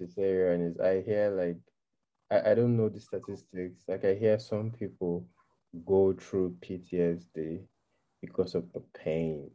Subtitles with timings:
[0.00, 1.58] cesarean is I hear like
[2.30, 3.82] I, I don't know the statistics.
[3.88, 5.26] Like I hear some people
[5.86, 7.60] go through PTSD
[8.20, 9.50] because of the pain.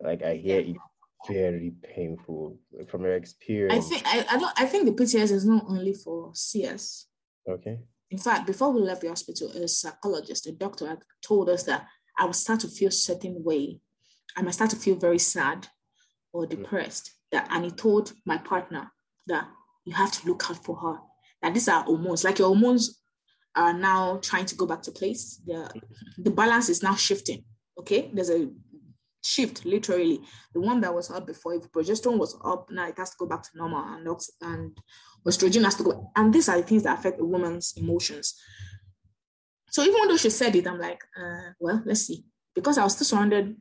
[0.00, 0.76] Like I hear it
[1.28, 3.86] very painful from your experience.
[3.86, 7.06] I think I, I don't I think the PTSD is not only for CS.
[7.48, 7.78] Okay.
[8.10, 11.86] In fact, before we left the hospital, a psychologist, a doctor had told us that
[12.18, 13.80] I would start to feel certain way.
[14.36, 15.68] I might start to feel very sad
[16.32, 16.50] or mm.
[16.50, 17.12] depressed.
[17.32, 18.92] That and he told my partner
[19.26, 19.48] that
[19.86, 20.98] you have to look out for her.
[21.40, 23.00] That these are hormones, like your hormones
[23.54, 25.40] are now trying to go back to place.
[25.46, 25.70] The
[26.18, 27.44] the balance is now shifting.
[27.78, 28.48] Okay, there's a
[29.22, 30.20] shift literally.
[30.52, 33.26] The one that was up before, if progesterone was up, now it has to go
[33.26, 34.06] back to normal, and
[34.42, 34.78] and
[35.26, 36.10] estrogen has to go.
[36.16, 38.34] And these are the things that affect a woman's emotions.
[39.70, 42.24] So even though she said it, I'm like, uh, well, let's see.
[42.54, 43.56] Because I was still surrounded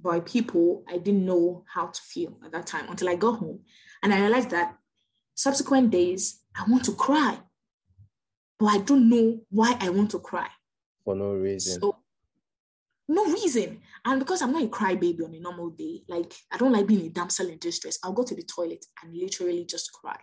[0.00, 3.60] by people, I didn't know how to feel at that time until I got home.
[4.02, 4.76] And I realized that
[5.38, 7.38] subsequent days, I want to cry.
[8.58, 10.48] But I don't know why I want to cry.
[11.04, 11.80] For no reason.
[11.80, 11.96] So,
[13.08, 13.80] no reason.
[14.04, 17.06] And because I'm not a crybaby on a normal day, like I don't like being
[17.06, 20.18] a damsel in distress, I'll go to the toilet and literally just cry.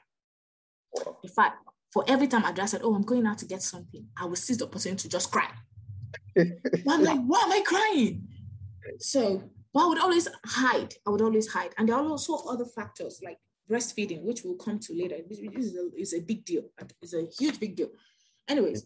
[1.24, 1.64] In fact,
[1.94, 4.36] for every time I just said, Oh, I'm going out to get something, I will
[4.36, 5.50] seize the opportunity to just cry.
[6.38, 8.28] I'm like, why am I crying?
[9.00, 10.94] So, but I would always hide.
[11.08, 11.74] I would always hide.
[11.78, 15.18] And there are also other factors like breastfeeding, which we'll come to later.
[15.28, 16.64] This is a, a big deal.
[17.02, 17.90] It's a huge big deal.
[18.48, 18.86] Anyways,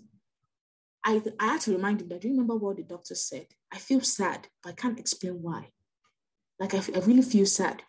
[1.05, 3.47] I, I had to remind him that, do you remember what the doctor said?
[3.71, 5.69] I feel sad, but I can't explain why.
[6.59, 7.81] Like, I, I really feel sad.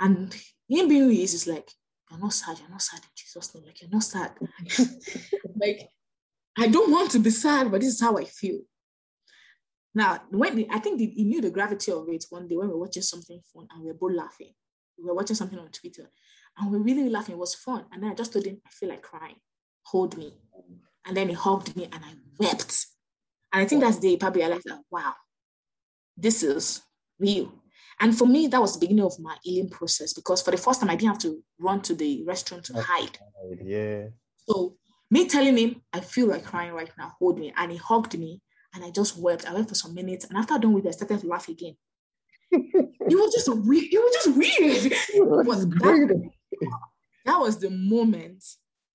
[0.00, 0.34] And
[0.68, 1.70] him being who he is, is like,
[2.10, 3.64] you're not sad, you're not sad in Jesus' name.
[3.66, 4.32] Like, you're not sad.
[5.60, 5.88] like,
[6.58, 8.60] I don't want to be sad, but this is how I feel.
[9.94, 12.80] Now, when I think he knew the gravity of it one day when we were
[12.80, 14.52] watching something fun and we were both laughing.
[15.02, 16.10] We were watching something on Twitter
[16.58, 17.34] and we were really laughing.
[17.34, 17.84] It was fun.
[17.92, 19.36] And then I just told him, I feel like crying.
[19.84, 20.34] Hold me.
[21.04, 22.86] And then he hugged me and I wept.
[23.52, 25.14] And I think that's the probably realized that, wow,
[26.16, 26.82] this is
[27.18, 27.52] real.
[28.00, 30.80] And for me, that was the beginning of my healing process because for the first
[30.80, 33.18] time, I didn't have to run to the restroom to hide.
[33.62, 34.06] Yeah.
[34.48, 34.76] So
[35.10, 37.52] me telling him, I feel like crying right now, hold me.
[37.56, 38.40] And he hugged me
[38.74, 39.48] and I just wept.
[39.48, 40.24] I went for some minutes.
[40.24, 41.76] And after I done with it, I started to laugh again.
[43.12, 43.84] It was just weird.
[43.92, 44.92] It was just weird.
[44.92, 46.30] It was that,
[47.24, 48.44] that was the moment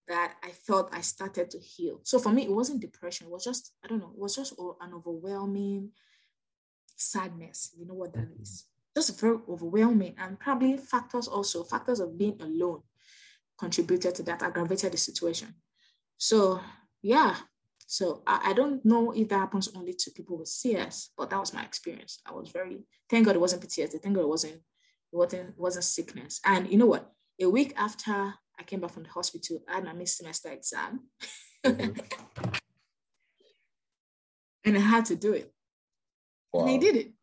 [0.07, 1.99] that I felt I started to heal.
[2.03, 3.27] So for me, it wasn't depression.
[3.27, 5.91] It was just, I don't know, it was just an overwhelming
[6.95, 7.71] sadness.
[7.77, 8.41] You know what that mm-hmm.
[8.41, 8.65] is?
[8.95, 10.15] Just very overwhelming.
[10.17, 12.81] And probably factors also, factors of being alone
[13.59, 15.53] contributed to that, aggravated the situation.
[16.17, 16.61] So
[17.01, 17.35] yeah.
[17.87, 21.39] So I, I don't know if that happens only to people with CS, but that
[21.39, 22.19] was my experience.
[22.25, 24.01] I was very thank God it wasn't PTSD.
[24.01, 24.61] Thank God it wasn't it
[25.13, 26.39] wasn't it wasn't sickness.
[26.45, 27.09] And you know what?
[27.41, 28.11] A week after
[28.59, 31.07] I came back from the hospital, I had my mid semester exam.
[31.65, 31.99] Mm-hmm.
[34.65, 35.53] and I had to do it.
[36.51, 36.61] Wow.
[36.61, 37.13] And I did it.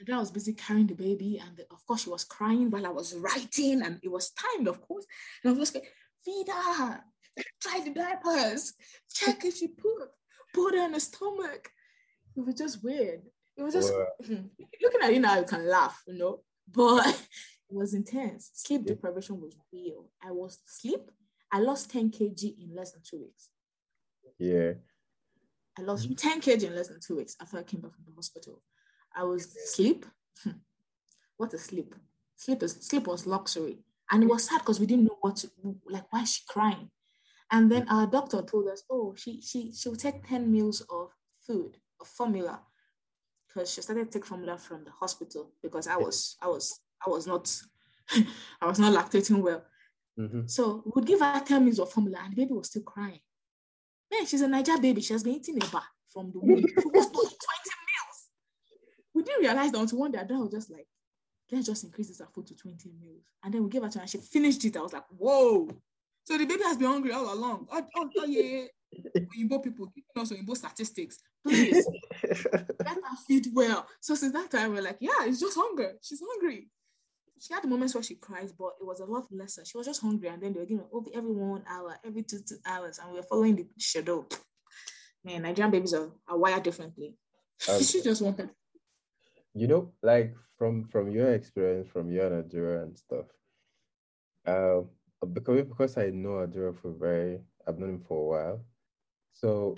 [0.00, 2.86] And I was busy carrying the baby, and the, of course, she was crying while
[2.86, 5.04] I was writing, and it was timed, of course.
[5.44, 5.92] And I was like,
[6.24, 7.02] Vida,
[7.60, 8.74] try the diapers,
[9.12, 10.08] check if she put,
[10.54, 11.70] put her in the stomach.
[12.36, 13.22] It was just weird.
[13.56, 14.06] It was just wow.
[14.26, 14.46] Hmm.
[14.82, 16.40] looking at you now, you can laugh, you know,
[16.72, 18.50] but it was intense.
[18.54, 20.08] Sleep deprivation was real.
[20.24, 21.10] I was sleep.
[21.52, 23.48] I lost 10 kg in less than two weeks.
[24.38, 24.72] Yeah.
[25.78, 28.14] I lost 10 kg in less than two weeks after I came back from the
[28.14, 28.62] hospital.
[29.14, 30.06] I was sleep.
[30.42, 30.50] Hmm.
[31.36, 31.94] what a sleep.
[32.36, 33.78] Sleep is sleep was luxury.
[34.10, 35.50] And it was sad because we didn't know what to
[35.88, 36.90] like why is she crying?
[37.50, 41.10] And then our doctor told us, oh, she she she will take 10 meals of
[41.46, 42.60] food, of formula.
[43.48, 47.10] Because she started to take formula from the hospital because I was I was I
[47.10, 47.52] was not
[48.60, 49.64] I was not lactating well.
[50.18, 50.46] Mm-hmm.
[50.46, 53.20] So we would give her 10 meals of formula and the baby was still crying.
[54.12, 55.00] Man, she's a Naija baby.
[55.00, 56.58] She has been eating a bar from the womb.
[56.58, 58.28] She was 20 meals.
[59.14, 60.86] we didn't realize that until one day I was just like,
[61.50, 63.24] let's just increase this food to 20 meals.
[63.42, 64.76] And then we gave her to her and she finished it.
[64.76, 65.68] I was like, whoa.
[66.24, 67.66] So the baby has been hungry all along.
[67.70, 68.66] Oh, oh, oh yeah, yeah.
[69.16, 71.18] Oyinbo people, giving us Oyinbo statistics.
[71.46, 71.86] Please,
[72.22, 73.86] let her feed well.
[74.00, 75.94] So since that time, we're like, yeah, it's just hunger.
[76.02, 76.68] She's hungry.
[77.40, 79.64] She had the moments where she cries, but it was a lot lesser.
[79.64, 80.28] She was just hungry.
[80.28, 82.98] And then they were giving her every one hour, every two, two hours.
[82.98, 84.26] And we were following the schedule.
[85.24, 87.14] Man, Nigerian babies are, are wired differently.
[87.68, 88.50] Um, she just wanted
[89.54, 93.26] you know, like from from your experience, from your Nigeria and stuff,
[94.46, 94.82] uh,
[95.26, 98.64] because because I know Adura for very, I've known him for a while,
[99.32, 99.74] so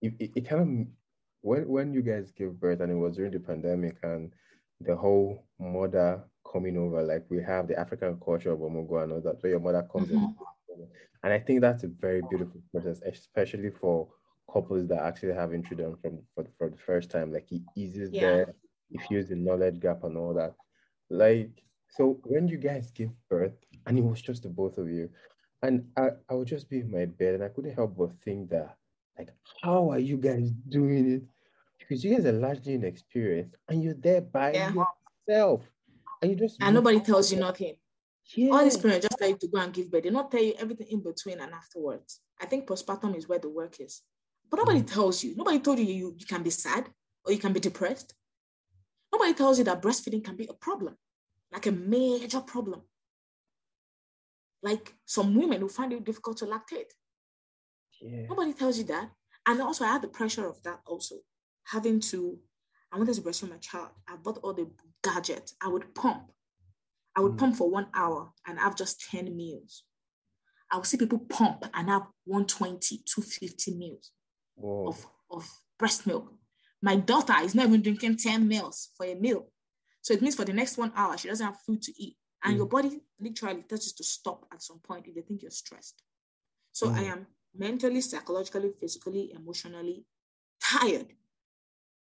[0.00, 0.86] it, it, it, kind of
[1.40, 4.32] when when you guys gave birth and it was during the pandemic and
[4.80, 9.20] the whole mother coming over, like we have the African culture of Omugwo and all
[9.20, 10.24] that, where your mother comes mm-hmm.
[10.24, 10.86] in.
[11.22, 14.08] And I think that's a very beautiful process, especially for
[14.52, 17.32] couples that actually having children from for, for the first time.
[17.32, 18.20] Like he eases yeah.
[18.20, 18.54] there,
[18.90, 20.54] he feels the knowledge gap and all that.
[21.10, 23.52] Like so when you guys give birth,
[23.86, 25.08] and it was just the both of you,
[25.62, 28.50] and I, I would just be in my bed and I couldn't help but think
[28.50, 28.76] that
[29.18, 29.30] like
[29.62, 31.22] how are you guys doing it?
[31.78, 34.72] Because you guys are largely inexperienced and you're there by yeah.
[35.28, 35.62] yourself.
[36.20, 37.74] And you just and nobody tells you nothing.
[38.34, 38.52] Yeah.
[38.52, 40.04] All these parents just tell you to go and give birth.
[40.04, 42.20] They not tell you everything in between and afterwards.
[42.40, 44.02] I think postpartum is where the work is.
[44.50, 44.92] But nobody mm.
[44.92, 45.34] tells you.
[45.36, 46.88] Nobody told you, you you can be sad
[47.24, 48.14] or you can be depressed.
[49.12, 50.96] Nobody tells you that breastfeeding can be a problem,
[51.52, 52.82] like a major problem.
[54.62, 56.92] Like some women who find it difficult to lactate.
[58.00, 58.26] Yeah.
[58.28, 59.10] Nobody tells you that.
[59.46, 61.16] And also, I had the pressure of that also,
[61.64, 62.38] having to,
[62.92, 63.88] I wanted to breastfeed my child.
[64.08, 64.70] I bought all the
[65.02, 65.54] gadgets.
[65.60, 66.30] I would pump.
[67.16, 67.38] I would mm.
[67.38, 69.84] pump for one hour and have just 10 meals.
[70.70, 74.12] I would see people pump and have 120, 250 meals
[74.62, 75.48] of, of
[75.78, 76.32] breast milk.
[76.80, 79.48] My daughter is not even drinking 10 meals for a meal.
[80.00, 82.16] So it means for the next one hour, she doesn't have food to eat.
[82.44, 82.56] And mm.
[82.58, 86.02] your body literally tells you to stop at some point if they think you're stressed.
[86.72, 86.94] So mm.
[86.94, 90.04] I am mentally, psychologically, physically, emotionally
[90.62, 91.06] tired.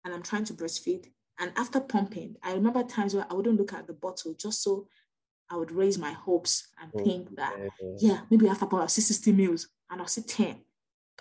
[0.05, 1.07] And I'm trying to breastfeed.
[1.39, 4.87] And after pumping, I remember times where I wouldn't look at the bottle just so
[5.51, 7.57] I would raise my hopes and oh, think that,
[7.99, 10.61] yeah, maybe after about 60 meals and I'll see 10.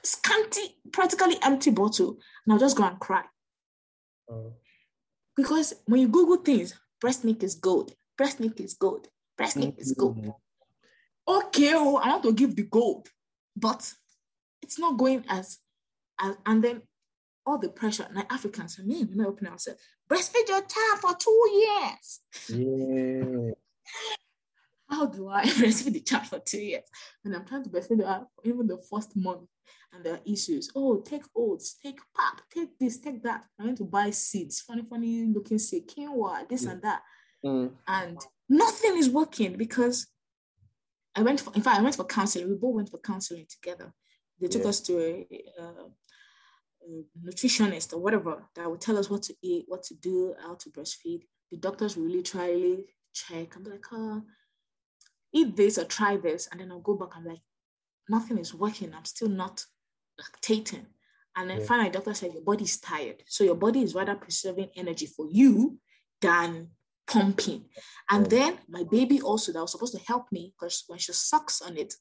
[0.04, 2.18] Scanty, practically empty bottle.
[2.46, 3.24] And I'll just go and cry.
[4.30, 4.54] Oh.
[5.36, 7.94] Because when you Google things, breast milk is gold.
[8.20, 9.08] Breast milk is gold.
[9.38, 10.18] Breast milk is gold.
[10.18, 10.32] Mm-hmm.
[11.26, 13.08] Okay, oh, I want to give the gold,
[13.56, 13.94] but
[14.62, 15.60] it's not going as,
[16.20, 16.82] as and then
[17.46, 18.04] all the pressure.
[18.04, 19.80] And Like Africans, I mean, we open ourselves.
[20.12, 22.20] Breastfeed your child for two years.
[22.50, 23.52] Yeah.
[24.90, 26.84] How do I breastfeed the child for two years?
[27.24, 29.48] And I'm trying to breastfeed her even the first month,
[29.94, 30.70] and there are issues.
[30.76, 33.46] Oh, take oats, take pap, take this, take that.
[33.58, 37.02] I went to buy seeds, funny, funny looking seed, quinoa, this and that.
[37.46, 37.72] Mm.
[37.88, 40.08] And nothing is working because
[41.16, 42.50] I went for, in fact, I went for counseling.
[42.50, 43.94] We both went for counseling together.
[44.40, 44.70] They took yeah.
[44.70, 45.28] us to a,
[45.60, 50.34] a, a, nutritionist or whatever that would tell us what to eat, what to do,
[50.42, 51.24] how to breastfeed.
[51.52, 52.78] The doctors really try
[53.14, 53.56] check.
[53.56, 54.24] I'm like, oh,
[55.34, 56.48] eat this or try this.
[56.52, 57.10] And then I'll go back.
[57.16, 57.42] I'm like,
[58.08, 58.94] nothing is working.
[58.94, 59.66] I'm still not
[60.20, 60.86] lactating.
[61.36, 61.66] And then yeah.
[61.66, 63.24] finally, doctor said, your body's tired.
[63.28, 65.78] So your body is rather preserving energy for you
[66.22, 66.70] than
[67.10, 67.66] pumping.
[68.10, 71.62] And then my baby also that was supposed to help me because when she sucks
[71.62, 71.94] on it,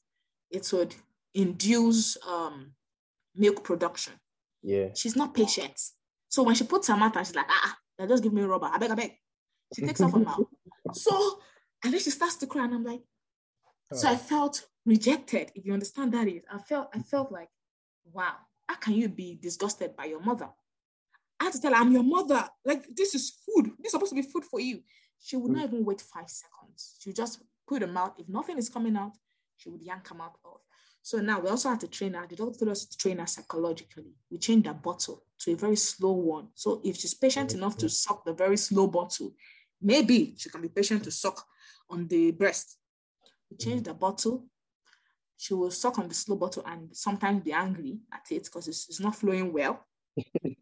[0.51, 0.95] it would
[1.33, 2.71] induce um,
[3.35, 4.13] milk production.
[4.61, 4.87] Yeah.
[4.95, 5.79] She's not patient.
[6.27, 8.69] So when she puts her mouth and she's like, ah, ah just give me rubber.
[8.71, 9.11] I beg, I beg.
[9.75, 10.39] She takes off her mouth.
[10.93, 11.39] So,
[11.83, 13.01] and then she starts to cry, and I'm like,
[13.93, 13.95] oh.
[13.95, 15.51] so I felt rejected.
[15.53, 17.49] If you understand that is, I felt, I felt like,
[18.11, 18.33] wow,
[18.67, 20.49] how can you be disgusted by your mother?
[21.39, 22.47] I had to tell her, I'm your mother.
[22.65, 23.71] Like, this is food.
[23.79, 24.81] This is supposed to be food for you.
[25.21, 25.55] She would mm.
[25.55, 26.97] not even wait five seconds.
[26.99, 28.15] She would just put them out.
[28.19, 29.13] If nothing is coming out,
[29.57, 30.61] she would yank them out off.
[31.01, 32.27] So now we also had to train her.
[32.27, 34.13] The doctor told us to train her psychologically.
[34.29, 36.49] We changed the bottle to a very slow one.
[36.55, 39.33] So if she's patient enough to suck the very slow bottle,
[39.81, 41.43] maybe she can be patient to suck
[41.89, 42.77] on the breast.
[43.49, 44.45] We change the bottle.
[45.37, 48.89] She will suck on the slow bottle and sometimes be angry at it because it's,
[48.89, 49.85] it's not flowing well.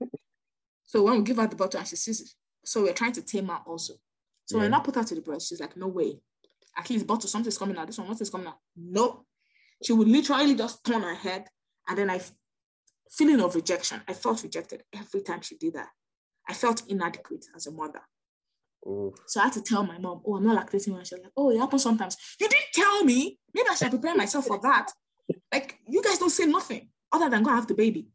[0.88, 2.30] so when we give her the bottle and she sees it,
[2.66, 3.94] so we're trying to tame her also.
[4.46, 4.64] So yeah.
[4.64, 6.20] when I put her to the breast, she's like, no way.
[6.78, 7.88] At least bottle, something's coming out.
[7.88, 8.58] This one, what's coming out?
[8.76, 9.26] No.
[9.84, 11.46] She would literally just turn her head.
[11.88, 12.22] And then I,
[13.12, 15.90] feeling of rejection, I felt rejected every time she did that.
[16.48, 18.02] I felt inadequate as a mother.
[18.86, 19.14] Ooh.
[19.26, 20.96] So I had to tell my mom, oh, I'm not lactating.
[20.96, 22.16] And she was like, oh, it happens sometimes.
[22.40, 23.38] You didn't tell me.
[23.54, 24.90] Maybe I should prepare myself for that.
[25.52, 28.08] Like, you guys don't say nothing other than go have the baby.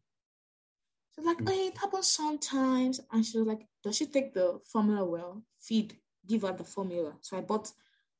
[1.15, 3.01] She's like, oh, it happens sometimes.
[3.13, 5.43] And she was like, does she take the formula well?
[5.61, 7.15] Feed, give her the formula.
[7.21, 7.71] So I bought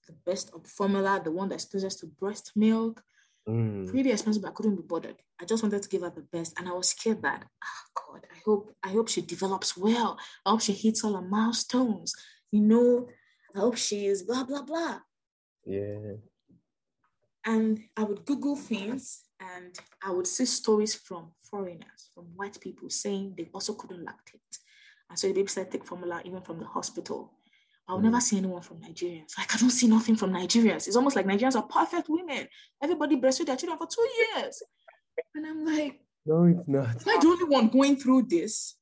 [0.07, 3.03] the best of formula, the one that's closest to breast milk.
[3.49, 3.89] Mm.
[3.91, 5.17] Pretty expensive, but I couldn't be bothered.
[5.41, 8.27] I just wanted to give her the best, and I was scared that, oh God,
[8.33, 10.17] I hope, I hope she develops well.
[10.47, 12.15] I hope she hits all her milestones.
[12.53, 13.09] You know,
[13.57, 14.99] I hope she is blah blah blah.
[15.65, 16.15] Yeah.
[17.45, 19.23] And I would Google things,
[19.57, 24.59] and I would see stories from foreigners, from white people saying they also couldn't lactate,
[25.11, 27.33] and so the baby started take formula even from the hospital.
[27.89, 28.05] I'll mm.
[28.05, 29.37] never see anyone from Nigerians.
[29.37, 30.87] Like I don't see nothing from Nigerians.
[30.87, 32.47] It's almost like Nigerians are perfect women.
[32.83, 34.63] Everybody breastfeed their children for two years.
[35.35, 36.89] And I'm like, no, it's not.
[36.89, 38.77] Am I the only one going through this?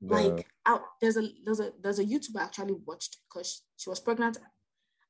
[0.00, 0.16] No.
[0.16, 4.00] Like out there's a there's a there's a YouTuber I actually watched because she was
[4.00, 4.38] pregnant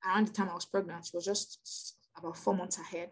[0.04, 1.06] around the time I was pregnant.
[1.06, 3.10] She was just about four months ahead.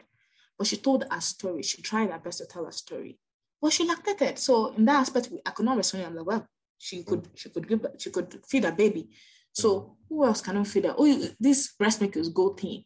[0.57, 1.63] But she told her story.
[1.63, 3.19] She tried her best to tell her story.
[3.61, 4.39] But she lactated.
[4.39, 6.07] So in that aspect, I could not resonate.
[6.07, 6.47] I'm like, well,
[6.79, 9.09] she could she could give she could feed her baby.
[9.53, 9.93] So mm-hmm.
[10.09, 10.95] who else cannot feed her?
[10.97, 12.85] Oh, this breast milk is gold thing.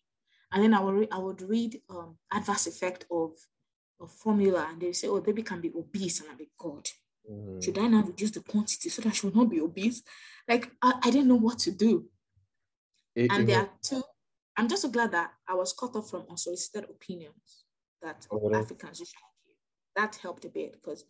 [0.52, 3.32] And then I would read, I would read um, adverse effect of,
[4.00, 6.86] of formula, and they say, oh, baby can be obese, and I'm like, God,
[7.30, 7.62] mm.
[7.62, 10.02] should I now reduce the quantity so that she will not be obese?
[10.48, 12.06] Like I, I didn't know what to do.
[13.14, 14.02] It, and it there are two.
[14.58, 17.64] I'm just so glad that I was cut off from unsolicited opinions
[18.02, 19.56] that oh, Africans usually give.
[19.96, 21.04] That helped a bit because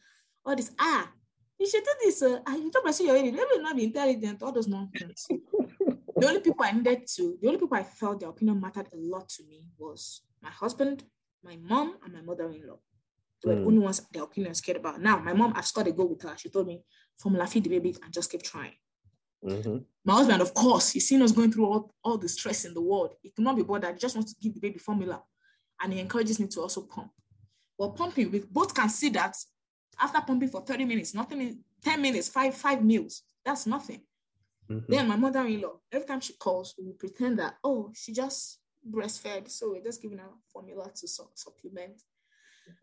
[0.44, 1.10] all this ah
[1.58, 2.22] you should do this.
[2.22, 3.34] Uh, you don't pursue your age.
[3.34, 4.42] Let me not be intelligent.
[4.42, 5.26] All those nonsense.
[5.28, 8.96] the only people I needed to, the only people I felt their opinion mattered a
[8.96, 11.02] lot to me was my husband,
[11.42, 12.78] my mom, and my mother-in-law.
[13.42, 13.60] They were mm.
[13.60, 15.00] the only ones their opinions cared about.
[15.00, 16.34] Now, my mom, I've scored a go with her.
[16.36, 16.84] She told me,
[17.18, 18.74] formula feed the baby and just keep trying.
[19.44, 19.78] Mm-hmm.
[20.04, 22.80] My husband, of course, he's seen us going through all, all the stress in the
[22.80, 23.14] world.
[23.22, 23.94] He cannot be bothered.
[23.94, 25.22] He just wants to give the baby formula.
[25.80, 27.10] And he encourages me to also pump.
[27.78, 29.36] Well, pumping, we both can see that
[30.00, 33.22] after pumping for 30 minutes, nothing in 10 minutes, five, five meals.
[33.44, 34.00] That's nothing.
[34.70, 34.92] Mm-hmm.
[34.92, 39.50] Then my mother-in-law, every time she calls, we pretend that, oh, she just breastfed.
[39.50, 42.02] So we're just giving her formula to su- supplement.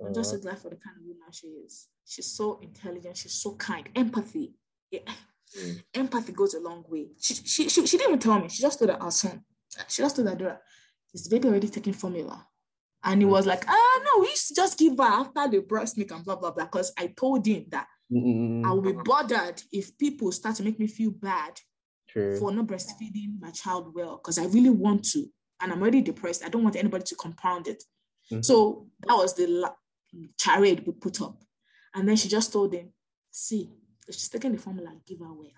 [0.04, 0.44] I'm just so uh-huh.
[0.44, 1.88] glad for the kind of woman she is.
[2.06, 3.18] She's so intelligent.
[3.18, 3.88] She's so kind.
[3.96, 4.56] Empathy.
[4.90, 5.02] Yeah.
[5.60, 5.84] Mm.
[5.94, 7.08] Empathy goes a long way.
[7.20, 8.50] She, she, she, she didn't even tell me.
[8.50, 9.44] She just told her, our son.
[9.88, 10.62] She just told her daughter,
[11.14, 12.48] is the baby already taking formula?
[13.04, 16.12] And he was like, ah, no, we to just give her after the breast milk
[16.12, 16.66] and blah, blah, blah.
[16.66, 18.66] Because I told him that mm-hmm.
[18.66, 21.60] I will be bothered if people start to make me feel bad
[22.10, 22.38] True.
[22.40, 24.18] for not breastfeeding my child well.
[24.18, 25.28] Because I really want to.
[25.62, 26.44] And I'm already depressed.
[26.44, 27.84] I don't want anybody to compound it.
[28.32, 28.42] Mm-hmm.
[28.42, 29.76] So that was the la-
[30.40, 31.44] charade we put up.
[31.94, 32.92] And then she just told him,
[33.30, 33.72] see,
[34.14, 35.50] she's taking the formula and give her well.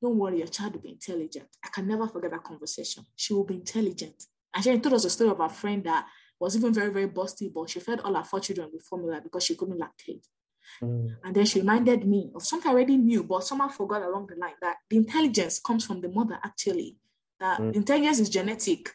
[0.00, 1.48] Don't worry, your child will be intelligent.
[1.64, 3.04] I can never forget that conversation.
[3.16, 4.24] She will be intelligent.
[4.54, 6.06] And she told us a story of a friend that
[6.38, 9.44] was even very, very busty, but she fed all her four children with formula because
[9.44, 10.24] she couldn't lactate.
[10.82, 11.16] Mm.
[11.24, 14.36] And then she reminded me of something I already knew, but somehow forgot along the
[14.36, 16.96] line that the intelligence comes from the mother actually.
[17.40, 17.74] That mm.
[17.74, 18.90] intelligence is genetic.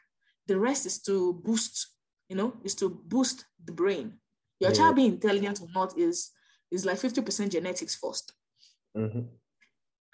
[0.48, 1.88] The rest is to boost,
[2.30, 4.14] you know, is to boost the brain.
[4.60, 4.78] Your yeah.
[4.78, 6.32] child being intelligent or not is
[6.74, 8.32] is like 50% genetics 1st
[8.98, 9.20] mm-hmm.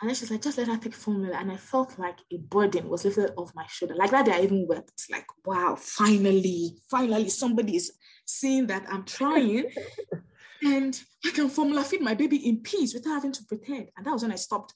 [0.01, 1.35] And then she's like, just let her take formula.
[1.37, 3.95] And I felt like a burden was lifted off my shoulder.
[3.95, 5.03] Like that day, I even wept.
[5.11, 7.91] Like, wow, finally, finally, somebody is
[8.25, 9.65] seeing that I'm trying.
[10.63, 13.89] and I can formula feed my baby in peace without having to pretend.
[13.97, 14.73] And that was when I stopped.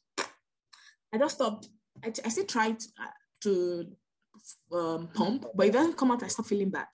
[1.13, 1.69] I just stopped.
[2.03, 2.79] I, I still tried
[3.43, 3.85] to
[4.73, 6.87] um, pump, but it doesn't come out, I start feeling bad.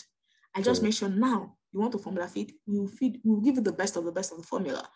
[0.56, 3.42] I just make sure now you want to formula feed, we will feed, we will
[3.42, 4.88] give you the best of the best of the formula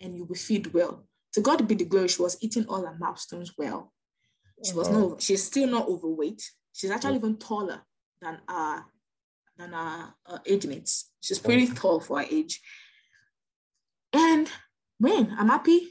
[0.00, 2.96] and you will feed well to God be the glory, she was eating all her
[2.98, 3.92] milestones well.
[4.64, 5.18] She was no, mm-hmm.
[5.18, 6.42] she's still not overweight.
[6.72, 7.80] She's actually even taller
[8.20, 8.84] than our
[9.56, 11.10] than our, our age mates.
[11.20, 11.76] She's pretty mm.
[11.76, 12.60] tall for her age.
[14.12, 14.50] And
[14.98, 15.88] man, I'm happy.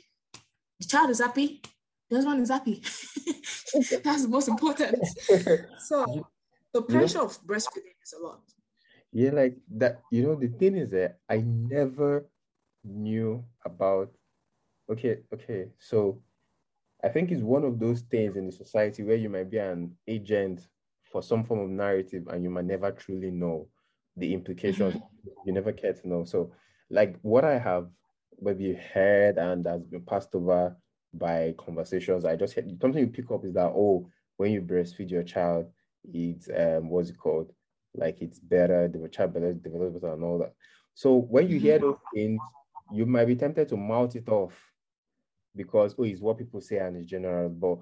[0.79, 1.61] The child is happy.
[2.09, 2.75] The husband is happy.
[4.03, 4.99] That's the most important.
[5.79, 6.27] So
[6.73, 8.41] the pressure of breastfeeding is a lot.
[9.11, 10.01] Yeah, like that.
[10.11, 12.25] You know, the thing is that I never
[12.83, 14.11] knew about
[14.89, 15.69] Okay, okay.
[15.79, 16.21] So
[17.03, 19.95] I think it's one of those things in the society where you might be an
[20.07, 20.67] agent
[21.11, 23.67] for some form of narrative and you might never truly know
[24.17, 24.95] the implications.
[25.45, 26.25] You never care to know.
[26.25, 26.51] So,
[26.89, 27.89] like what I have
[28.41, 30.75] maybe heard and has been passed over
[31.13, 35.11] by conversations, I just heard, something you pick up is that oh, when you breastfeed
[35.11, 35.67] your child,
[36.13, 37.51] it's um what's it called?
[37.95, 40.53] Like it's better, the child better develops and all that.
[40.93, 41.87] So when you hear mm-hmm.
[41.87, 42.41] those things,
[42.91, 44.71] you might be tempted to mouth it off
[45.55, 47.49] because oh, it's what people say and it's general.
[47.49, 47.79] But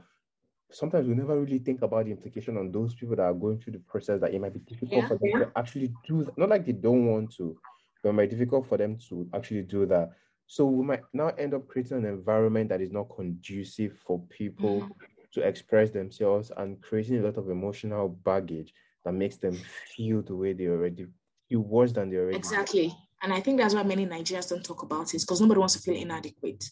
[0.71, 3.73] sometimes we never really think about the implication on those people that are going through
[3.73, 5.39] the process that it might be difficult yeah, for them yeah.
[5.39, 6.37] to actually do that.
[6.37, 7.57] Not like they don't want to,
[8.03, 10.11] but it might be difficult for them to actually do that.
[10.47, 14.81] So we might now end up creating an environment that is not conducive for people
[14.81, 14.91] mm-hmm.
[15.33, 18.73] to express themselves and creating a lot of emotional baggage
[19.07, 19.57] that makes them
[19.95, 21.07] feel the way they already
[21.47, 22.93] feel worse than they already exactly.
[23.23, 25.79] And I think that's why many Nigerians don't talk about it because nobody wants to
[25.79, 26.69] feel inadequate.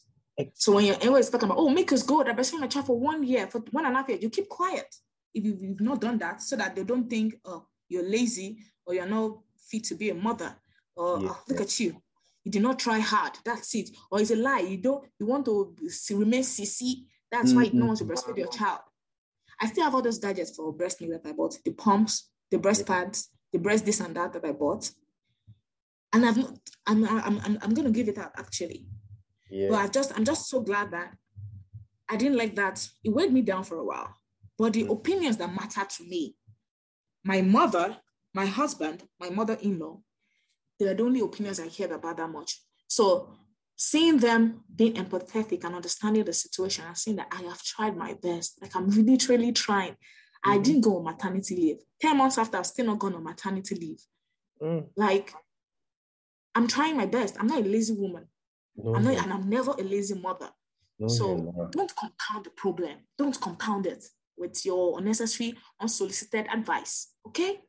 [0.54, 3.00] So when you're always talking about, oh, make us good, I've been my child for
[3.00, 4.94] one year, for one and a half years, you keep quiet
[5.34, 9.08] if you've, not done that so that they don't think, oh, you're lazy or you're
[9.08, 9.38] not
[9.70, 10.54] fit to be a mother
[10.98, 11.96] or yeah, oh, look at you.
[12.44, 13.32] You did not try hard.
[13.46, 13.90] That's it.
[14.12, 14.60] Or it's a lie.
[14.60, 15.74] You don't, you want to
[16.12, 17.06] remain CC.
[17.32, 17.56] That's mm-hmm.
[17.56, 18.82] why you don't want to breastfeed your child.
[19.62, 22.58] I still have all those gadgets for breast milk that I bought, the pumps, the
[22.58, 24.92] breast pads, the breast this and that that I bought.
[26.14, 28.86] And I've not, I'm, I'm, I'm, I'm going to give it up actually
[29.50, 29.70] yeah.
[29.70, 31.14] But I've just I'm just so glad that
[32.10, 32.88] I didn't like that.
[33.04, 34.14] It weighed me down for a while.
[34.58, 34.92] But the mm.
[34.92, 36.36] opinions that matter to me,
[37.24, 37.98] my mother,
[38.34, 40.00] my husband, my mother-in-law,
[40.80, 42.62] they're the only opinions I cared about that much.
[42.88, 43.34] So
[43.76, 48.14] seeing them being empathetic and understanding the situation and seeing that I have tried my
[48.22, 49.94] best, like I'm literally trying.
[49.94, 50.52] Mm-hmm.
[50.52, 51.78] I didn't go on maternity leave.
[52.02, 54.00] 10 months after, I've still not gone on maternity leave.
[54.62, 54.88] Mm.
[54.96, 55.34] Like,
[56.54, 57.36] I'm trying my best.
[57.40, 58.28] I'm not a lazy woman.
[58.78, 60.50] No, I'm not, and I'm never a lazy mother.
[61.00, 61.70] No, so no.
[61.72, 62.98] don't compound the problem.
[63.18, 64.06] Don't compound it
[64.38, 67.14] with your unnecessary, unsolicited advice.
[67.28, 67.60] Okay?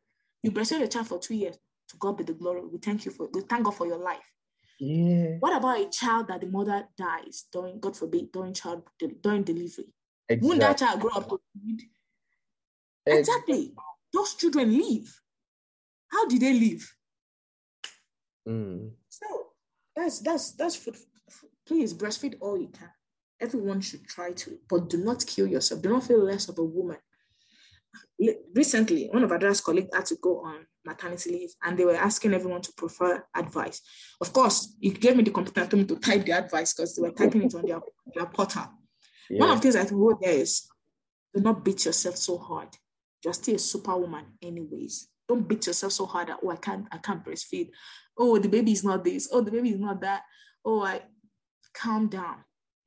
[0.42, 1.56] You breastfed your child for two years.
[1.88, 2.62] To God be the glory.
[2.64, 4.32] We thank you for we thank God for your life.
[4.78, 5.36] Yeah.
[5.40, 8.82] What about a child that the mother dies during, God forbid, during child
[9.22, 9.92] during delivery?
[10.28, 10.48] Exactly.
[10.48, 11.40] Won't that child grow up to?
[13.06, 13.72] Exactly.
[14.12, 15.20] Those children leave.
[16.08, 16.92] How did they leave?
[18.46, 18.90] Mm.
[19.08, 19.26] So
[19.94, 20.96] that's that's that's food.
[21.66, 22.90] Please breastfeed all you can.
[23.40, 25.82] Everyone should try to, but do not kill yourself.
[25.82, 26.98] Do not feel less of a woman.
[28.54, 31.96] Recently, one of our dad's colleagues had to go on maternity leave and they were
[31.96, 33.82] asking everyone to prefer advice.
[34.20, 36.94] Of course, you gave me the computer and told me to type the advice because
[36.94, 37.80] they were typing it on their,
[38.14, 38.64] their portal.
[39.28, 39.40] Yeah.
[39.40, 40.68] One of the things I wrote there is
[41.34, 42.68] do not beat yourself so hard.
[43.24, 45.08] You're still a superwoman, anyways.
[45.28, 47.70] Don't beat yourself so hard that oh I can't I can't breastfeed.
[48.16, 49.28] Oh the baby is not this.
[49.32, 50.22] Oh the baby is not that.
[50.64, 51.02] Oh I
[51.74, 52.44] calm down.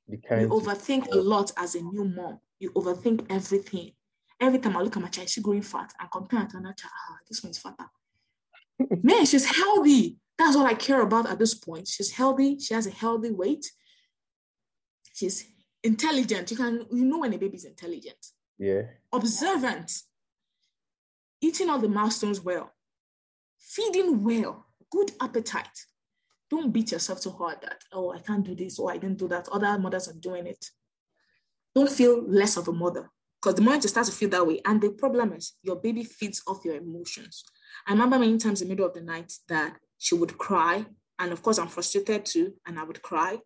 [0.08, 2.40] You overthink a lot as a new mom.
[2.60, 3.92] You overthink everything.
[4.40, 6.94] Every time I look at my child, she's growing fat and compare to another child,
[7.10, 7.90] ah, this one's fatter.
[9.04, 10.18] Man, she's healthy.
[10.38, 11.88] That's all I care about at this point.
[11.88, 12.58] She's healthy.
[12.60, 13.70] She has a healthy weight.
[15.14, 15.46] She's
[15.84, 16.50] intelligent.
[16.52, 18.26] You can you know when a baby's intelligent.
[18.58, 18.84] Yeah.
[19.12, 19.92] Observant.
[21.42, 22.74] Eating all the milestones well.
[23.60, 24.68] Feeding well.
[24.90, 25.86] Good appetite.
[26.50, 29.28] Don't beat yourself too hard that, oh, I can't do this or I didn't do
[29.28, 29.50] that.
[29.50, 30.66] Other mothers are doing it.
[31.76, 33.10] Don't feel less of a mother.
[33.42, 36.04] Because the moment you start to feel that way, and the problem is your baby
[36.04, 37.44] feeds off your emotions.
[37.88, 40.86] I remember many times in the middle of the night that she would cry.
[41.20, 43.40] And of course, I'm frustrated too, and I would cry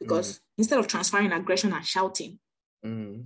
[0.00, 0.40] because mm.
[0.58, 2.38] instead of transferring aggression and shouting,
[2.84, 3.24] mm.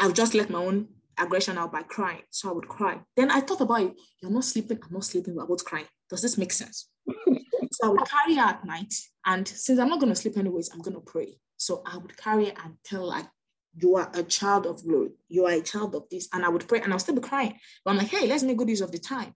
[0.00, 2.22] I would just let my own aggression out by crying.
[2.30, 3.00] So I would cry.
[3.16, 3.94] Then I thought about it.
[4.20, 4.78] You're not sleeping.
[4.82, 5.34] I'm not sleeping.
[5.34, 5.86] We're both crying.
[6.10, 6.88] Does this make sense?
[7.72, 8.94] so I would carry her at night.
[9.24, 11.38] And since I'm not going to sleep anyways, I'm going to pray.
[11.56, 13.28] So I would carry her and tell her,
[13.78, 15.10] you are a child of glory.
[15.28, 16.28] You are a child of this.
[16.32, 17.58] And I would pray and I'll still be crying.
[17.84, 19.34] But I'm like, hey, let's make good use of the time.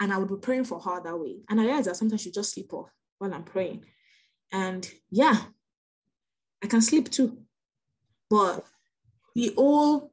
[0.00, 1.36] And I would be praying for her that way.
[1.48, 3.84] And I realized that sometimes you just sleep off while I'm praying.
[4.52, 5.36] And yeah,
[6.62, 7.38] I can sleep too.
[8.30, 8.64] But
[9.34, 10.10] the old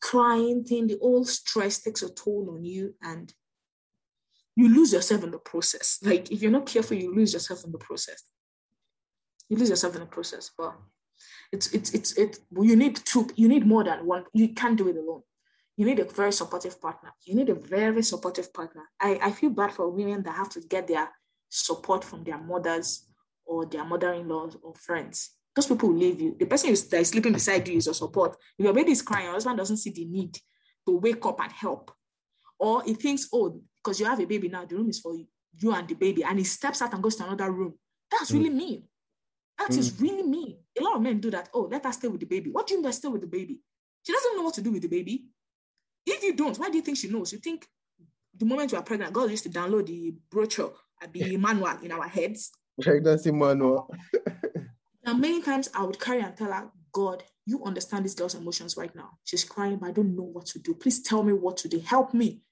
[0.00, 3.32] crying thing, the old stress takes a toll on you and
[4.54, 5.98] you lose yourself in the process.
[6.02, 8.22] Like if you're not careful, you lose yourself in the process.
[9.48, 10.50] You lose yourself in the process.
[10.56, 10.74] But
[11.52, 14.88] it's it's it's it you need two you need more than one you can't do
[14.88, 15.22] it alone.
[15.76, 17.10] You need a very supportive partner.
[17.24, 18.82] You need a very supportive partner.
[19.00, 21.08] I i feel bad for women that have to get their
[21.48, 23.06] support from their mothers
[23.46, 25.30] or their mother-in-laws or friends.
[25.56, 26.36] Those people will leave you.
[26.38, 28.36] The person that is sleeping beside you is your support.
[28.58, 30.38] If your baby is crying your husband doesn't see the need
[30.86, 31.90] to wake up and help.
[32.58, 35.26] Or he thinks oh because you have a baby now the room is for you
[35.60, 37.74] you and the baby and he steps out and goes to another room.
[38.10, 38.54] That's really mm.
[38.54, 38.82] mean
[39.58, 39.78] that mm.
[39.78, 40.56] is really mean.
[40.78, 41.48] A lot of men do that.
[41.52, 42.50] Oh, let her stay with the baby.
[42.50, 43.60] What do you mean by stay with the baby?
[44.04, 45.26] She doesn't know what to do with the baby.
[46.06, 47.32] If you don't, why do you think she knows?
[47.32, 47.66] You think
[48.36, 50.72] the moment you are pregnant, God used to download the brochure,
[51.12, 52.50] the manual in our heads.
[52.80, 53.92] Pregnancy manual.
[55.04, 58.76] now, many times I would carry and tell her, God, you understand this girl's emotions
[58.76, 59.10] right now.
[59.24, 60.74] She's crying, but I don't know what to do.
[60.74, 61.80] Please tell me what to do.
[61.80, 62.42] Help me.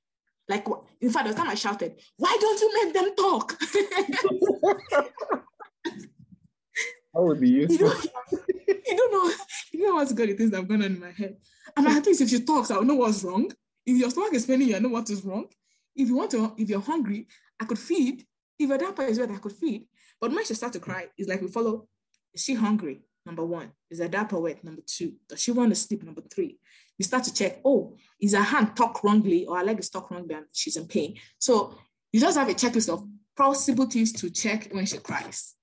[0.49, 0.67] Like,
[1.01, 3.59] in fact, the time I shouted, Why don't you make them talk?
[7.17, 7.89] That would be useful.
[7.89, 7.95] You
[8.69, 9.35] don't, you don't know.
[9.73, 11.37] You know what's good things that have gone on in my head.
[11.75, 13.51] And at least if she talks, I'll know what's wrong.
[13.87, 15.47] If your stomach is paining you, I know what is wrong.
[15.95, 17.27] If you want to, if you're hungry,
[17.59, 18.27] I could feed.
[18.59, 19.87] If your diaper is wet, I could feed.
[20.21, 21.89] But when she start to cry, it's like we follow.
[22.35, 23.01] Is she hungry?
[23.25, 23.73] Number one.
[23.91, 24.63] Is her diaper wet?
[24.63, 25.15] Number two.
[25.27, 26.03] Does she want to sleep?
[26.03, 26.59] Number three.
[26.99, 27.61] You start to check.
[27.65, 30.87] Oh, is her hand tucked wrongly or her leg is tucked wrongly and she's in
[30.87, 31.17] pain?
[31.39, 31.79] So
[32.13, 35.55] you just have a checklist of possible things to check when she cries.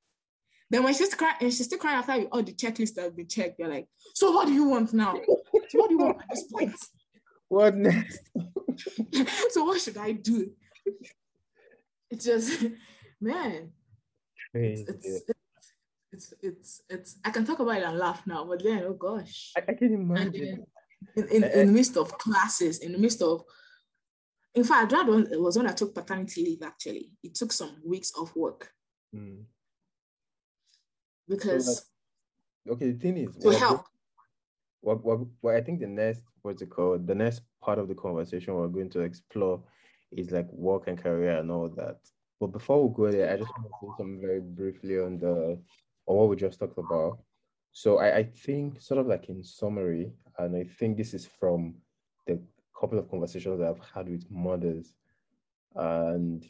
[0.70, 3.28] Then when she's crying, and she's still crying after all the checklists that have been
[3.28, 5.14] checked, you're like, so what do you want now?
[5.52, 6.76] what do you want at this point?
[7.48, 8.20] What next?
[9.52, 10.52] so what should I do?
[12.10, 12.66] It's just,
[13.22, 13.72] man.
[14.54, 15.22] It's, it's,
[16.12, 19.52] it's, it's, it's, I can talk about it and laugh now, but then, oh gosh.
[19.58, 20.66] I, I can imagine.
[21.16, 23.44] In, in, in, the midst of classes, in the midst of,
[24.56, 27.12] in fact, that one was when I took paternity leave actually.
[27.24, 28.72] It took some weeks of work.
[29.16, 29.44] Mm
[31.28, 31.86] because
[32.66, 33.86] so okay the thing is to help.
[34.82, 37.08] what, what, what i think the next what's it called?
[37.08, 39.64] The next part of the conversation we're going to explore
[40.12, 41.98] is like work and career and all that.
[42.40, 45.60] But before we go there, I just want to say something very briefly on the
[46.06, 47.20] on what we just talked about.
[47.72, 51.76] So I, I think sort of like in summary, and I think this is from
[52.28, 52.40] the
[52.80, 54.94] couple of conversations I've had with mothers,
[55.76, 56.46] and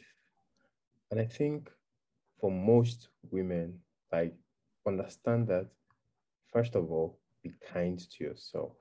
[1.10, 1.70] and I think
[2.40, 3.78] for most women,
[4.12, 4.34] like
[4.86, 5.66] understand that
[6.52, 8.72] first of all, be kind to yourself.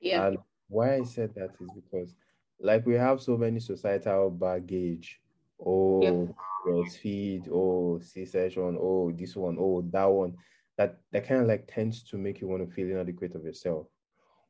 [0.00, 0.26] Yeah.
[0.26, 2.14] And why I said that is because
[2.60, 5.20] like we have so many societal baggage.
[5.64, 6.36] Oh, yep.
[6.64, 10.36] breastfeed, oh, C-section, oh, this one, oh, that one.
[10.76, 13.88] That that kind of like tends to make you want to feel inadequate of yourself.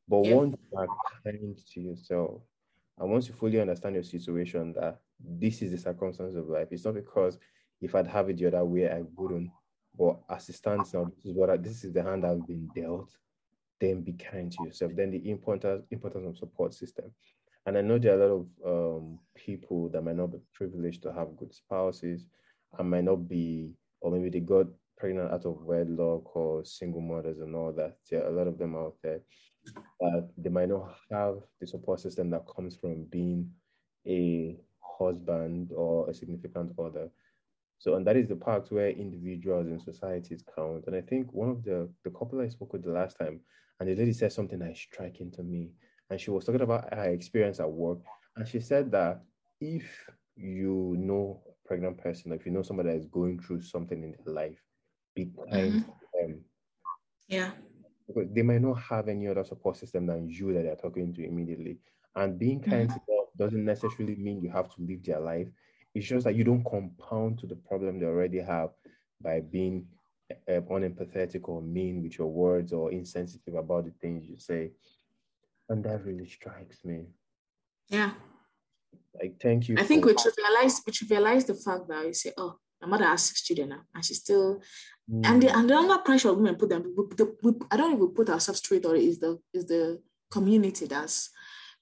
[0.06, 0.36] But yep.
[0.36, 0.86] once you are
[1.24, 2.42] kind to yourself,
[2.98, 6.84] and once you fully understand your situation, that this is the circumstance of life, it's
[6.84, 7.38] not because
[7.80, 9.50] if I'd have it the other way, I wouldn't.
[9.98, 12.68] But as it stands now, this is what I, this is the hand I've been
[12.74, 13.10] dealt.
[13.80, 14.92] Then be kind to yourself.
[14.94, 17.12] Then the importance importance of support system.
[17.66, 21.02] And I know there are a lot of um, people that might not be privileged
[21.02, 22.26] to have good spouses
[22.78, 27.40] and might not be, or maybe they got pregnant out of wedlock or single mothers
[27.40, 27.96] and all that.
[28.10, 29.20] There are a lot of them out there
[30.00, 33.50] that they might not have the support system that comes from being
[34.06, 37.10] a husband or a significant other.
[37.78, 40.84] So, and that is the part where individuals and societies count.
[40.86, 43.40] And I think one of the the couple I spoke with the last time,
[43.78, 45.70] and the lady said something that is striking to me
[46.10, 47.98] and she was talking about her experience at work.
[48.36, 49.20] And she said that
[49.60, 54.02] if you know a pregnant person, if you know somebody that is going through something
[54.02, 54.62] in their life,
[55.14, 55.78] be kind mm-hmm.
[55.78, 56.40] to them.
[57.28, 57.50] Yeah.
[58.06, 61.26] Because they might not have any other support system than you that they're talking to
[61.26, 61.78] immediately.
[62.16, 62.98] And being kind mm-hmm.
[62.98, 65.48] to them doesn't necessarily mean you have to live their life.
[65.98, 68.70] It's just that you don't compound to the problem they already have
[69.20, 69.84] by being
[70.30, 74.70] uh, unempathetic or mean with your words or insensitive about the things you say.
[75.68, 77.06] And that really strikes me.
[77.88, 78.12] Yeah.
[79.20, 79.74] Like, thank you.
[79.76, 83.24] I think we trivialize, we trivialize the fact that you say, oh, my mother has
[83.24, 84.62] six children now, and she's still,
[85.12, 85.26] mm.
[85.26, 86.94] and the and the under pressure women put them.
[86.96, 90.86] We, the, we, I don't even put ourselves straight, or is the is the community
[90.86, 91.30] that's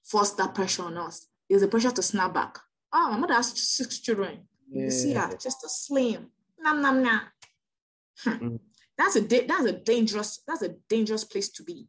[0.03, 1.27] forced that pressure on us.
[1.49, 2.57] Is the pressure to snap back.
[2.99, 4.39] Oh, my mother has six children.
[4.71, 4.85] Yeah.
[4.85, 7.21] You see her just a slim, nam nam nam.
[8.23, 8.29] Hmm.
[8.31, 8.59] Mm.
[8.97, 11.87] That's a that's a dangerous that's a dangerous place to be.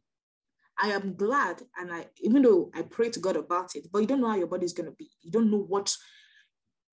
[0.79, 4.07] I am glad, and I even though I pray to God about it, but you
[4.07, 5.09] don't know how your body is going to be.
[5.21, 5.95] You don't know what.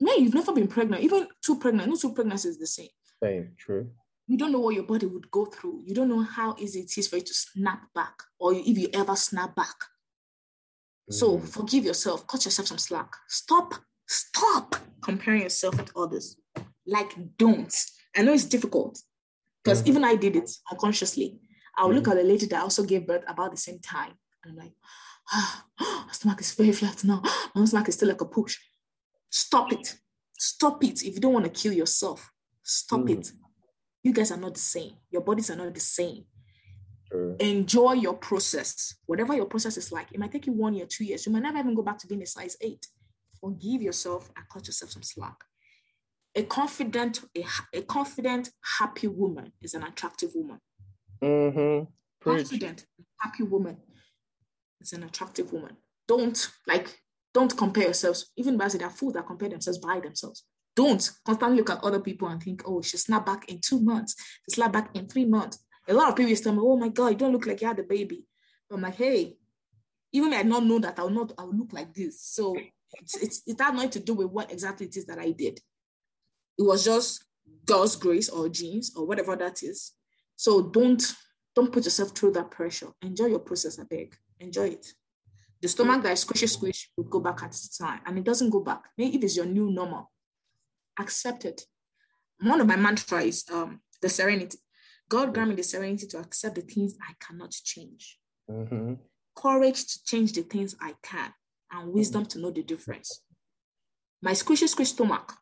[0.00, 1.04] Man, you've never been pregnant.
[1.04, 2.88] Even two pregnant, no two pregnancies is the same.
[3.22, 3.90] Same, true.
[4.26, 5.82] You don't know what your body would go through.
[5.86, 8.88] You don't know how easy it is for you to snap back, or if you
[8.94, 9.76] ever snap back.
[11.10, 11.14] Mm.
[11.14, 12.26] So forgive yourself.
[12.26, 13.12] Cut yourself some slack.
[13.28, 13.74] Stop.
[14.06, 16.36] Stop comparing yourself with others.
[16.86, 17.74] Like, don't.
[18.16, 19.00] I know it's difficult
[19.62, 21.40] because mm even I did it unconsciously.
[21.76, 22.18] I'll look mm-hmm.
[22.18, 24.12] at a lady that also gave birth about the same time.
[24.42, 24.72] And I'm like,
[25.32, 25.64] ah,
[26.06, 27.22] my stomach is very flat now.
[27.54, 28.56] My stomach is still like a push.
[29.28, 29.96] Stop it.
[30.38, 31.02] Stop it.
[31.02, 32.30] If you don't want to kill yourself,
[32.62, 33.18] stop mm.
[33.18, 33.32] it.
[34.02, 34.92] You guys are not the same.
[35.10, 36.24] Your bodies are not the same.
[37.10, 37.36] Sure.
[37.36, 38.94] Enjoy your process.
[39.06, 41.26] Whatever your process is like, it might take you one year, two years.
[41.26, 42.86] You might never even go back to being a size eight.
[43.46, 45.36] Forgive yourself and cut yourself some slack.
[46.34, 50.58] A confident, a, a confident, happy woman is an attractive woman.
[51.22, 51.84] Mm-hmm.
[52.28, 52.86] Confident,
[53.20, 53.76] happy woman
[54.80, 55.76] is an attractive woman.
[56.08, 56.98] Don't like,
[57.32, 58.32] don't compare yourselves.
[58.36, 60.44] Even by there are fools that compare themselves by themselves.
[60.74, 64.16] Don't constantly look at other people and think, oh, she snap back in two months,
[64.18, 65.64] she snap back in three months.
[65.88, 67.68] A lot of people used tell me, oh my God, you don't look like you
[67.68, 68.26] had a baby.
[68.72, 69.36] I'm like, hey,
[70.12, 72.20] even I not know that I'll not I'll look like this.
[72.20, 72.56] So
[73.00, 75.60] it's, it's it had nothing to do with what exactly it is that I did.
[76.58, 77.24] It was just
[77.64, 79.92] God's grace or genes or whatever that is.
[80.36, 81.02] So don't
[81.54, 82.88] don't put yourself through that pressure.
[83.02, 84.14] Enjoy your process, I beg.
[84.40, 84.86] Enjoy it.
[85.62, 88.50] The stomach that is squishy squish will go back at the time and it doesn't
[88.50, 88.82] go back.
[88.98, 90.10] Maybe if it's your new normal,
[90.98, 91.62] accept it.
[92.40, 94.58] One of my mantras is um, the serenity.
[95.08, 98.18] God grant me the serenity to accept the things I cannot change.
[98.50, 98.94] Mm-hmm.
[99.34, 101.32] Courage to change the things I can,
[101.76, 103.22] and wisdom to know the difference.
[104.22, 105.32] My squishy squish stomach,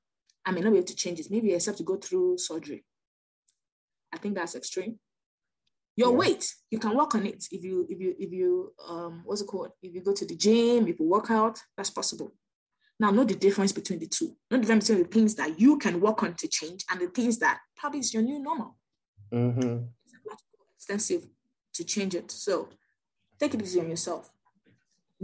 [0.44, 1.30] I may not be able to change it.
[1.30, 2.84] Maybe I have to go through surgery.
[4.12, 4.98] I think that's extreme.
[5.96, 6.16] Your yeah.
[6.16, 9.46] weight, you can work on it if you if you if you um what's it
[9.46, 9.70] called?
[9.80, 12.32] If you go to the gym, if you work out, that's possible.
[12.98, 14.36] Now, know the difference between the two.
[14.50, 17.08] Know the difference between the things that you can work on to change and the
[17.08, 18.76] things that probably is your new normal.
[19.32, 19.84] Mm-hmm.
[20.06, 20.14] It's
[20.76, 21.26] extensive
[21.74, 22.30] to change it.
[22.30, 22.68] So
[23.38, 24.30] take it easy on yourself.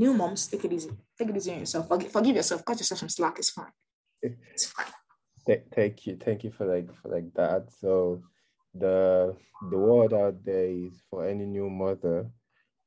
[0.01, 0.91] New moms, take it easy.
[1.19, 1.87] Take it easy on yourself.
[1.87, 2.65] Forgive, forgive yourself.
[2.65, 3.39] Cut yourself some slack.
[3.39, 3.75] It's fine.
[4.23, 4.87] It's fine.
[5.75, 6.17] Thank you.
[6.17, 7.71] Thank you for like for like that.
[7.81, 8.23] So
[8.73, 9.37] the
[9.71, 12.31] the word out there is for any new mother,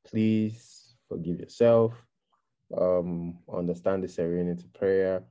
[0.07, 1.93] please forgive yourself,
[2.75, 5.23] um, understand the serenity prayer,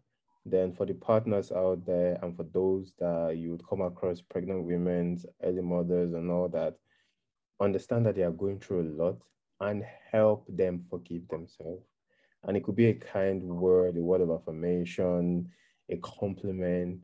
[0.44, 4.64] Then for the partners out there and for those that you would come across pregnant
[4.64, 6.74] women, early mothers and all that,
[7.60, 9.18] understand that they are going through a lot
[9.62, 11.86] and help them forgive themselves.
[12.44, 15.48] And it could be a kind word, a word of affirmation,
[15.88, 17.00] a compliment,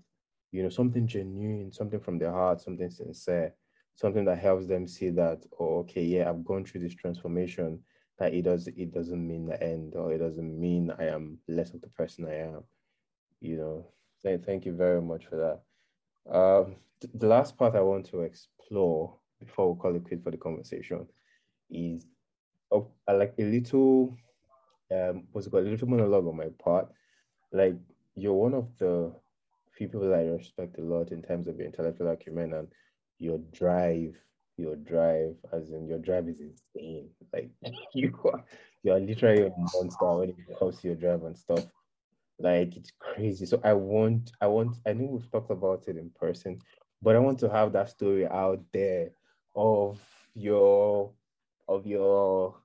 [0.50, 3.54] you know, something genuine, something from their heart, something sincere,
[3.94, 7.80] something that helps them see that, oh, okay, yeah, I've gone through this transformation.
[8.18, 11.72] That it does it doesn't mean the end, or it doesn't mean I am less
[11.72, 12.64] of the person I am.
[13.40, 13.86] You know,
[14.24, 16.34] thank thank you very much for that.
[16.36, 20.32] Um, th- the last part I want to explore before we call it quit for
[20.32, 21.06] the conversation
[21.70, 22.06] is
[22.72, 24.16] oh, I like a little
[24.90, 26.88] um it called a little monologue on my part.
[27.52, 27.76] Like
[28.14, 29.12] you're one of the
[29.78, 32.68] few people that I respect a lot in terms of your intellectual acumen and
[33.18, 34.16] your drive.
[34.56, 37.10] Your drive, as in your drive, is insane.
[37.32, 37.50] Like
[37.94, 38.44] you are,
[38.82, 41.64] you are literally a monster when it comes to your drive and stuff.
[42.40, 43.46] Like it's crazy.
[43.46, 46.58] So I want, I want, I know we've talked about it in person,
[47.02, 49.10] but I want to have that story out there
[49.54, 50.00] of
[50.34, 51.12] your,
[51.68, 52.56] of your,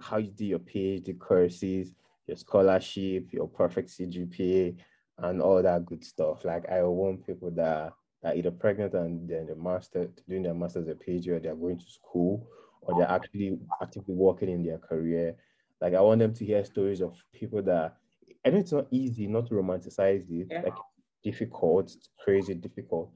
[0.00, 1.94] how you do your PhD courses,
[2.26, 4.76] your scholarship, your perfect CGPA,
[5.18, 6.44] and all that good stuff.
[6.44, 7.92] Like I want people that
[8.24, 11.78] are either pregnant and then the master doing their masters or PhD or they're going
[11.78, 12.48] to school
[12.82, 15.36] or they're actually actively working in their career.
[15.80, 17.96] Like I want them to hear stories of people that
[18.44, 20.62] I know it's not easy not to romanticize it, yeah.
[20.62, 20.74] like
[21.22, 23.10] difficult, crazy difficult,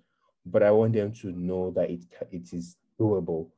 [0.44, 3.48] but I want them to know that it it is doable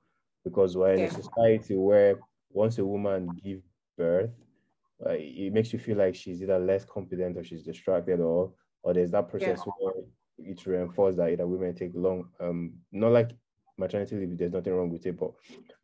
[0.44, 1.06] because we're in yeah.
[1.06, 2.18] a society where
[2.50, 3.64] once a woman gives
[3.96, 4.30] birth,
[5.04, 8.52] uh, it makes you feel like she's either less competent or she's distracted or
[8.82, 9.72] or there's that process yeah.
[9.80, 9.94] where
[10.38, 13.30] it's reinforced that either women take long um not like
[13.76, 15.32] maternity leave there's nothing wrong with it but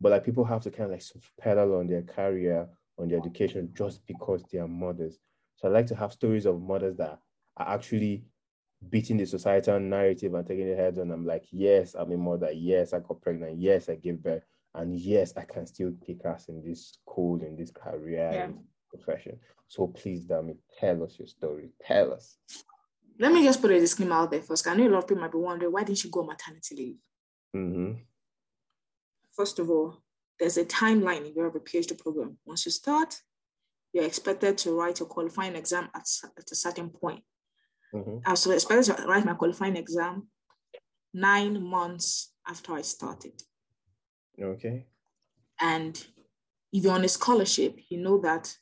[0.01, 1.03] but like people have to kind of like
[1.41, 2.69] pedal on their career
[2.99, 5.19] on their education just because they are mothers
[5.57, 7.19] so i like to have stories of mothers that
[7.57, 8.25] are actually
[8.89, 12.51] beating the societal narrative and taking their heads on i'm like yes i'm a mother
[12.53, 16.49] yes i got pregnant yes i gave birth and yes i can still kick ass
[16.49, 18.49] in this school in this career yeah.
[18.89, 19.39] profession
[19.69, 22.39] so please Dami, tell us your story tell us
[23.21, 24.67] let me just put a disclaimer out there first.
[24.67, 26.97] I know a lot of people might be wondering why didn't you go maternity leave?
[27.55, 27.93] Mm-hmm.
[29.37, 29.99] First of all,
[30.39, 32.39] there's a timeline if you have a PhD program.
[32.47, 33.21] Once you start,
[33.93, 37.23] you're expected to write a qualifying exam at, at a certain point.
[37.95, 38.19] Mm-hmm.
[38.25, 40.29] I was expected to write my qualifying exam
[41.13, 43.43] nine months after I started.
[44.41, 44.87] Okay.
[45.61, 45.97] And
[46.73, 48.55] if you're on a scholarship, you know that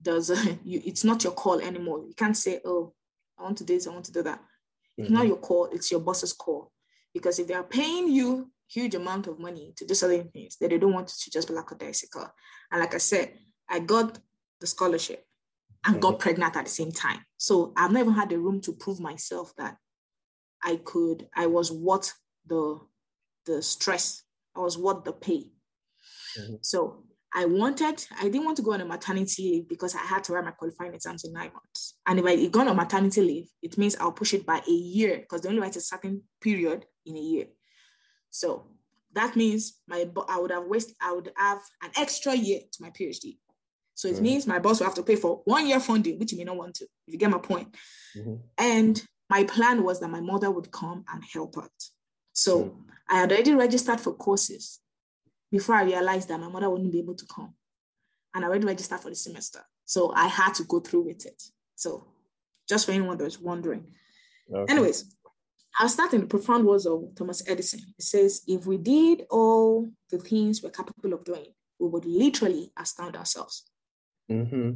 [0.00, 2.04] there's a, you, it's not your call anymore.
[2.06, 2.94] You can't say, oh,
[3.38, 4.38] I want to do this, I want to do that.
[4.38, 5.02] Mm-hmm.
[5.02, 6.72] It's not your call, it's your boss's call.
[7.12, 10.70] Because if they are paying you huge amount of money to do certain things, then
[10.70, 12.28] they don't want you to just be lackadaisical.
[12.70, 13.32] And like I said,
[13.68, 14.18] I got
[14.60, 15.24] the scholarship
[15.84, 16.00] and mm-hmm.
[16.00, 17.20] got pregnant at the same time.
[17.36, 19.76] So I've never had the room to prove myself that
[20.62, 22.12] I could, I was what
[22.46, 22.80] the
[23.46, 24.22] the stress,
[24.54, 25.50] I was what the pay.
[26.38, 26.56] Mm-hmm.
[26.60, 30.24] So I wanted, I didn't want to go on a maternity leave because I had
[30.24, 31.96] to write my qualifying exams in nine months.
[32.06, 35.18] And if I gone on maternity leave, it means I'll push it by a year
[35.18, 37.46] because they only write a certain period in a year.
[38.30, 38.66] So
[39.12, 42.90] that means my I would have wasted, I would have an extra year to my
[42.90, 43.38] PhD.
[44.00, 44.22] So it mm-hmm.
[44.22, 46.56] means my boss will have to pay for one year funding, which you may not
[46.56, 47.76] want to, if you get my point.
[48.16, 48.36] Mm-hmm.
[48.56, 51.70] And my plan was that my mother would come and help out.
[52.32, 52.80] So mm-hmm.
[53.10, 54.80] I had already registered for courses
[55.52, 57.52] before I realized that my mother wouldn't be able to come.
[58.34, 59.60] And I already registered for the semester.
[59.84, 61.42] So I had to go through with it.
[61.76, 62.06] So
[62.66, 63.84] just for anyone that's wondering.
[64.50, 64.72] Okay.
[64.72, 65.14] Anyways,
[65.78, 67.80] I'll start in the profound words of Thomas Edison.
[67.98, 72.72] It says, if we did all the things we're capable of doing, we would literally
[72.78, 73.69] astound ourselves.
[74.30, 74.70] Mm-hmm.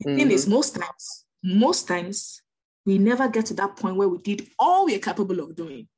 [0.00, 0.30] The thing mm-hmm.
[0.30, 2.42] is, most times, most times,
[2.84, 5.88] we never get to that point where we did all we're capable of doing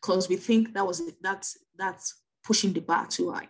[0.00, 3.48] because we think that was that's that's pushing the bar too high.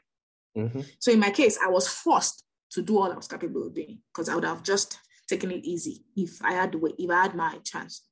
[0.56, 0.80] Mm-hmm.
[1.00, 3.98] So in my case, I was forced to do all I was capable of doing
[4.12, 4.98] because I would have just
[5.28, 8.02] taken it easy if I had the way, if I had my chance.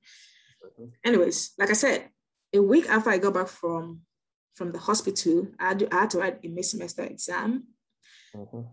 [0.64, 0.90] Mm-hmm.
[1.04, 2.08] Anyways, like I said,
[2.52, 4.00] a week after I got back from
[4.54, 7.64] from the hospital, I had to, I had to write a mid semester exam.
[8.36, 8.62] Mm-hmm.